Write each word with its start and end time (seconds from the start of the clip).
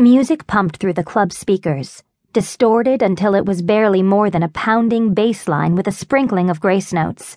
Music 0.00 0.46
pumped 0.46 0.76
through 0.76 0.92
the 0.92 1.02
club 1.02 1.32
speakers, 1.32 2.04
distorted 2.32 3.02
until 3.02 3.34
it 3.34 3.44
was 3.44 3.62
barely 3.62 4.00
more 4.00 4.30
than 4.30 4.44
a 4.44 4.48
pounding 4.50 5.12
bass 5.12 5.48
line 5.48 5.74
with 5.74 5.88
a 5.88 5.92
sprinkling 5.92 6.48
of 6.48 6.60
grace 6.60 6.92
notes. 6.92 7.36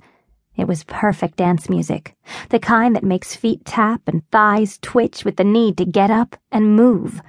It 0.55 0.67
was 0.67 0.83
perfect 0.83 1.37
dance 1.37 1.69
music, 1.69 2.15
the 2.49 2.59
kind 2.59 2.95
that 2.95 3.03
makes 3.03 3.35
feet 3.35 3.65
tap 3.65 4.03
and 4.05 4.21
thighs 4.29 4.77
twitch 4.79 5.25
with 5.25 5.37
the 5.37 5.43
need 5.43 5.75
to 5.79 5.85
get 5.85 6.11
up 6.11 6.35
and 6.51 6.75
move. 6.75 7.23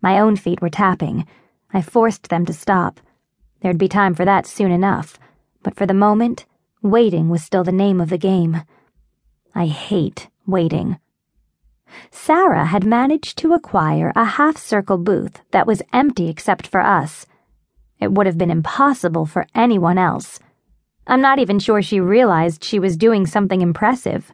My 0.00 0.20
own 0.20 0.36
feet 0.36 0.62
were 0.62 0.70
tapping. 0.70 1.26
I 1.74 1.82
forced 1.82 2.28
them 2.28 2.46
to 2.46 2.52
stop. 2.52 3.00
There'd 3.62 3.76
be 3.76 3.88
time 3.88 4.14
for 4.14 4.24
that 4.24 4.46
soon 4.46 4.70
enough, 4.70 5.18
but 5.64 5.74
for 5.74 5.84
the 5.84 5.94
moment, 5.94 6.46
waiting 6.80 7.28
was 7.28 7.42
still 7.42 7.64
the 7.64 7.72
name 7.72 8.00
of 8.00 8.08
the 8.08 8.18
game. 8.18 8.62
I 9.52 9.66
hate 9.66 10.28
waiting. 10.46 11.00
Sarah 12.10 12.66
had 12.66 12.84
managed 12.84 13.38
to 13.38 13.52
acquire 13.52 14.12
a 14.14 14.24
half 14.24 14.56
circle 14.56 14.98
booth 14.98 15.40
that 15.50 15.66
was 15.66 15.82
empty 15.92 16.28
except 16.28 16.66
for 16.66 16.80
us. 16.80 17.26
It 18.00 18.12
would 18.12 18.26
have 18.26 18.38
been 18.38 18.50
impossible 18.50 19.26
for 19.26 19.46
anyone 19.54 19.98
else. 19.98 20.38
I'm 21.06 21.20
not 21.20 21.38
even 21.38 21.58
sure 21.58 21.82
she 21.82 22.00
realized 22.00 22.64
she 22.64 22.78
was 22.78 22.96
doing 22.96 23.26
something 23.26 23.60
impressive. 23.60 24.32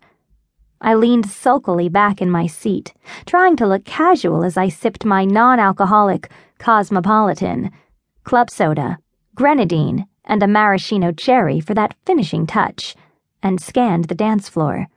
I 0.81 0.95
leaned 0.95 1.31
sulkily 1.31 1.89
back 1.89 2.21
in 2.21 2.31
my 2.31 2.47
seat, 2.47 2.93
trying 3.25 3.57
to 3.57 3.67
look 3.67 3.85
casual 3.85 4.45
as 4.45 4.57
I 4.57 4.69
sipped 4.69 5.05
my 5.05 5.25
non 5.25 5.59
alcoholic 5.59 6.31
cosmopolitan, 6.59 7.71
club 8.25 8.51
soda, 8.51 8.99
grenadine, 9.35 10.07
and 10.25 10.43
a 10.43 10.47
maraschino 10.47 11.13
cherry 11.13 11.61
for 11.61 11.75
that 11.75 11.95
finishing 12.05 12.47
touch, 12.47 12.95
and 13.43 13.61
scanned 13.61 14.07
the 14.07 14.15
dance 14.15 14.49
floor. 14.49 14.89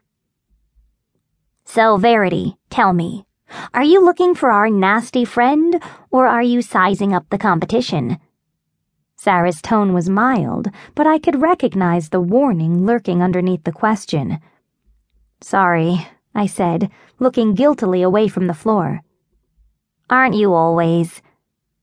So, 1.63 1.97
Verity, 1.97 2.57
tell 2.69 2.93
me, 2.93 3.25
are 3.73 3.83
you 3.83 4.03
looking 4.03 4.35
for 4.35 4.51
our 4.51 4.69
nasty 4.69 5.25
friend, 5.25 5.81
or 6.11 6.27
are 6.27 6.43
you 6.43 6.61
sizing 6.61 7.13
up 7.13 7.29
the 7.29 7.37
competition? 7.37 8.17
Sarah's 9.16 9.61
tone 9.61 9.94
was 9.94 10.09
mild, 10.09 10.69
but 10.95 11.07
I 11.07 11.19
could 11.19 11.41
recognize 11.41 12.09
the 12.09 12.21
warning 12.21 12.85
lurking 12.85 13.21
underneath 13.21 13.63
the 13.63 13.71
question. 13.71 14.39
Sorry, 15.41 16.07
I 16.33 16.45
said, 16.45 16.89
looking 17.19 17.53
guiltily 17.53 18.02
away 18.02 18.27
from 18.27 18.47
the 18.47 18.53
floor. 18.53 19.01
Aren't 20.09 20.35
you 20.35 20.53
always? 20.53 21.22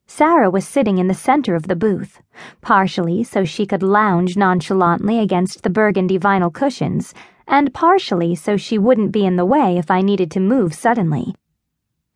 Sarah 0.07 0.51
was 0.51 0.67
sitting 0.67 0.99
in 0.99 1.09
the 1.09 1.15
center 1.15 1.55
of 1.55 1.67
the 1.67 1.77
booth, 1.77 2.23
partially 2.61 3.25
so 3.25 3.45
she 3.45 3.67
could 3.67 3.83
lounge 3.83 4.37
nonchalantly 4.37 5.19
against 5.19 5.63
the 5.63 5.71
burgundy 5.71 6.19
vinyl 6.19 6.53
cushions 6.53 7.13
and 7.47 7.73
partially 7.73 8.35
so 8.35 8.57
she 8.57 8.79
wouldn't 8.79 9.13
be 9.13 9.25
in 9.25 9.37
the 9.37 9.45
way 9.45 9.79
if 9.79 9.91
I 9.91 10.03
needed 10.03 10.31
to 10.33 10.41
move 10.41 10.75
suddenly. 10.75 11.35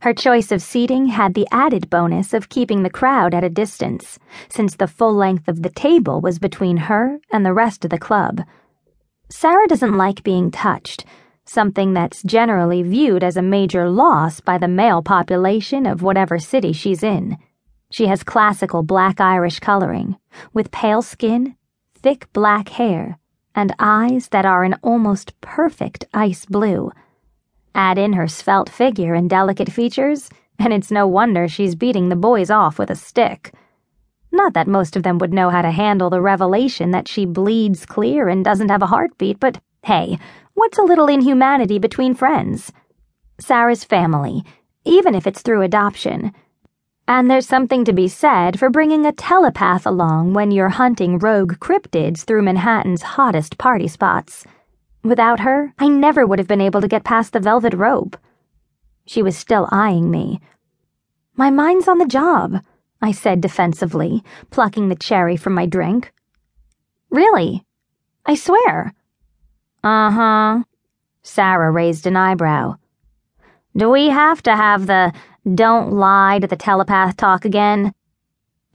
Her 0.01 0.15
choice 0.15 0.51
of 0.51 0.63
seating 0.63 1.09
had 1.09 1.35
the 1.35 1.47
added 1.53 1.91
bonus 1.91 2.33
of 2.33 2.49
keeping 2.49 2.83
the 2.83 2.91
crowd 2.91 3.35
at 3.35 3.45
a 3.45 3.51
distance, 3.51 4.19
since 4.49 4.75
the 4.75 4.87
full 4.87 5.15
length 5.15 5.47
of 5.47 5.63
the 5.63 5.69
table 5.69 6.23
was 6.23 6.39
between 6.39 6.79
her 6.89 7.21
and 7.31 7.45
the 7.45 7.53
rest 7.53 7.85
of 7.85 7.91
the 7.91 7.99
club. 7.99 8.41
Sarah 9.29 9.69
doesn't 9.69 9.97
like 9.97 10.23
being 10.23 10.51
touched, 10.51 11.05
something 11.45 11.93
that's 11.93 12.23
generally 12.23 12.83
viewed 12.83 13.23
as 13.23 13.37
a 13.37 13.43
major 13.43 13.89
loss 13.91 14.41
by 14.41 14.57
the 14.57 14.69
male 14.69 15.03
population 15.03 15.87
of 15.87 16.03
whatever 16.03 16.39
city 16.39 16.73
she's 16.73 17.03
in. 17.03 17.37
She 17.91 18.07
has 18.07 18.23
classical 18.23 18.83
black 18.83 19.21
Irish 19.21 19.61
coloring, 19.61 20.17
with 20.53 20.71
pale 20.71 21.03
skin, 21.03 21.57
thick 21.95 22.33
black 22.33 22.71
hair, 22.71 23.20
and 23.55 23.75
eyes 23.79 24.29
that 24.29 24.45
are 24.45 24.65
an 24.65 24.77
almost 24.83 25.39
perfect 25.41 26.05
ice 26.15 26.47
blue. 26.47 26.93
Add 27.75 27.99
in 27.99 28.15
her 28.15 28.29
svelte 28.29 28.69
figure 28.69 29.15
and 29.15 29.29
delicate 29.29 29.71
features, 29.71 30.29
and 30.59 30.73
it's 30.73 30.91
no 30.91 31.07
wonder 31.07 31.49
she's 31.49 31.75
beating 31.75 32.09
the 32.09 32.17
boys 32.17 32.51
off 32.51 32.79
with 32.79 32.91
a 32.91 32.97
stick. 32.97 33.53
Not 34.33 34.55
that 34.55 34.69
most 34.69 34.97
of 34.97 35.03
them 35.03 35.19
would 35.19 35.33
know 35.33 35.51
how 35.51 35.63
to 35.63 35.71
handle 35.71 36.11
the 36.11 36.21
revelation 36.21 36.91
that 36.93 37.09
she 37.09 37.27
bleeds 37.27 37.87
clear 37.87 38.29
and 38.29 38.45
doesn't 38.45 38.71
have 38.71 38.83
a 38.83 38.87
heartbeat, 38.87 39.41
but 39.41 39.61
hey, 39.85 40.19
what's 40.55 40.79
a 40.79 40.83
little 40.83 41.09
inhumanity 41.09 41.79
between 41.79 42.15
friends? 42.15 42.73
Sarah's 43.41 43.85
family, 43.85 44.45
even 44.85 45.15
if 45.15 45.27
it's 45.27 45.43
through 45.43 45.63
adoption 45.63 46.33
and 47.11 47.29
there's 47.29 47.49
something 47.49 47.85
to 47.85 47.93
be 47.93 48.07
said 48.07 48.57
for 48.57 48.71
bringing 48.71 49.05
a 49.05 49.11
telepath 49.11 49.85
along 49.85 50.33
when 50.33 50.53
you're 50.53 50.69
hunting 50.69 51.19
rogue 51.19 51.55
cryptids 51.55 52.23
through 52.23 52.41
Manhattan's 52.41 53.03
hottest 53.03 53.59
party 53.59 53.89
spots. 53.89 54.45
Without 55.03 55.41
her, 55.41 55.75
I 55.77 55.89
never 55.89 56.25
would 56.25 56.39
have 56.39 56.47
been 56.47 56.61
able 56.61 56.81
to 56.81 56.87
get 56.87 57.03
past 57.03 57.33
the 57.33 57.41
velvet 57.41 57.75
rope. 57.75 58.17
She 59.07 59.25
was 59.25 59.37
still 59.37 59.69
eyeing 59.73 60.09
me. 60.09 60.39
My 61.35 61.51
mind's 61.51 61.89
on 61.89 61.99
the 61.99 62.07
job, 62.07 62.63
I 63.03 63.11
said 63.11 63.41
defensively, 63.41 64.23
plucking 64.51 64.89
the 64.89 64.95
cherry 64.95 65.37
from 65.37 65.53
my 65.53 65.67
drink. 65.67 66.13
Really? 67.11 67.65
I 68.25 68.37
swear. 68.37 68.95
Uh 69.83 70.11
huh. 70.13 70.63
Sarah 71.25 71.73
raised 71.73 72.07
an 72.07 72.17
eyebrow. 72.17 72.77
Do 73.77 73.91
we 73.91 74.11
have 74.11 74.43
to 74.43 74.55
have 74.55 74.87
the 74.87 75.13
don't 75.55 75.93
lie 75.93 76.39
to 76.39 76.47
the 76.47 76.57
telepath 76.57 77.17
talk 77.17 77.45
again. 77.45 77.95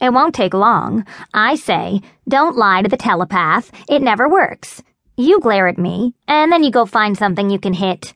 It 0.00 0.12
won't 0.12 0.34
take 0.34 0.52
long. 0.52 1.06
I 1.32 1.54
say, 1.54 2.02
don't 2.28 2.56
lie 2.56 2.82
to 2.82 2.88
the 2.88 2.96
telepath. 2.96 3.70
It 3.88 4.02
never 4.02 4.28
works. 4.28 4.82
You 5.16 5.40
glare 5.40 5.68
at 5.68 5.78
me, 5.78 6.14
and 6.28 6.52
then 6.52 6.62
you 6.62 6.70
go 6.70 6.84
find 6.84 7.16
something 7.16 7.48
you 7.48 7.58
can 7.58 7.72
hit. 7.72 8.14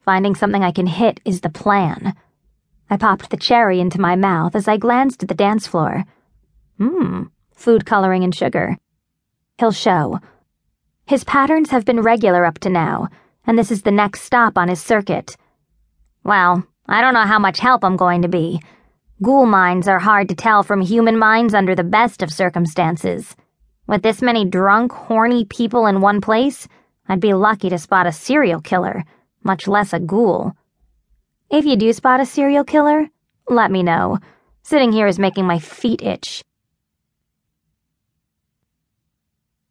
Finding 0.00 0.34
something 0.34 0.62
I 0.62 0.70
can 0.70 0.86
hit 0.86 1.20
is 1.24 1.40
the 1.40 1.48
plan. 1.48 2.14
I 2.90 2.96
popped 2.98 3.30
the 3.30 3.36
cherry 3.36 3.80
into 3.80 4.00
my 4.00 4.14
mouth 4.14 4.54
as 4.54 4.68
I 4.68 4.76
glanced 4.76 5.22
at 5.22 5.28
the 5.28 5.34
dance 5.34 5.66
floor. 5.66 6.04
Mmm, 6.78 7.30
food 7.54 7.86
coloring 7.86 8.22
and 8.22 8.34
sugar. 8.34 8.76
He'll 9.58 9.72
show. 9.72 10.20
His 11.06 11.24
patterns 11.24 11.70
have 11.70 11.84
been 11.84 12.02
regular 12.02 12.44
up 12.44 12.58
to 12.60 12.70
now, 12.70 13.08
and 13.46 13.58
this 13.58 13.70
is 13.70 13.82
the 13.82 13.90
next 13.90 14.20
stop 14.20 14.58
on 14.58 14.68
his 14.68 14.82
circuit. 14.82 15.36
Well, 16.22 16.66
I 16.86 17.00
don't 17.00 17.14
know 17.14 17.24
how 17.24 17.38
much 17.38 17.60
help 17.60 17.82
I'm 17.82 17.96
going 17.96 18.22
to 18.22 18.28
be. 18.28 18.60
Ghoul 19.22 19.46
minds 19.46 19.88
are 19.88 19.98
hard 19.98 20.28
to 20.28 20.34
tell 20.34 20.62
from 20.62 20.82
human 20.82 21.18
minds 21.18 21.54
under 21.54 21.74
the 21.74 21.82
best 21.82 22.22
of 22.22 22.30
circumstances. 22.30 23.34
With 23.86 24.02
this 24.02 24.20
many 24.20 24.44
drunk, 24.44 24.92
horny 24.92 25.46
people 25.46 25.86
in 25.86 26.02
one 26.02 26.20
place, 26.20 26.68
I'd 27.08 27.20
be 27.20 27.32
lucky 27.32 27.70
to 27.70 27.78
spot 27.78 28.06
a 28.06 28.12
serial 28.12 28.60
killer, 28.60 29.04
much 29.42 29.66
less 29.66 29.94
a 29.94 30.00
ghoul. 30.00 30.52
If 31.50 31.64
you 31.64 31.76
do 31.76 31.92
spot 31.92 32.20
a 32.20 32.26
serial 32.26 32.64
killer, 32.64 33.08
let 33.48 33.70
me 33.70 33.82
know. 33.82 34.18
Sitting 34.62 34.92
here 34.92 35.06
is 35.06 35.18
making 35.18 35.46
my 35.46 35.58
feet 35.58 36.02
itch. 36.02 36.42